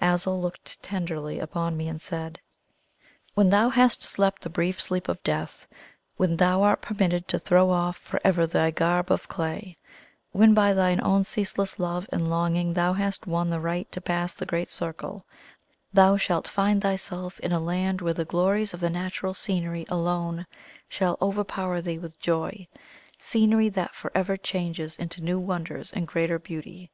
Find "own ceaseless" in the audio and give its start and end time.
11.02-11.78